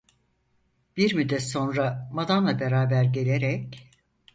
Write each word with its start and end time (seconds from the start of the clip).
Bir 0.97 1.13
müddet 1.13 1.43
sonra 1.43 2.09
madamla 2.11 2.59
beraber 2.59 3.03
gelerek: 3.03 3.89